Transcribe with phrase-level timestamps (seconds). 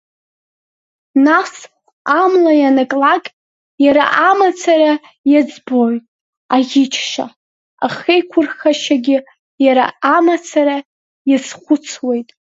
[1.25, 1.53] Нас,
[2.21, 3.23] амла ианаклак,
[3.85, 4.93] иара амацара
[5.31, 6.03] иаӡбоит
[6.55, 7.25] аӷьычшьа,
[7.85, 9.17] ахеиқәырхашьагьы
[9.65, 9.85] иара
[10.15, 10.77] амацара
[11.29, 12.29] иазхәыцуеит.